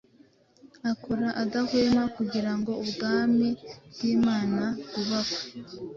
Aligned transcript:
akora 0.91 1.27
adahwema 1.43 2.03
kugira 2.15 2.51
ngo 2.57 2.71
ubwami 2.83 3.47
bw’Imana 3.91 4.63
bwubakwe 4.83 5.41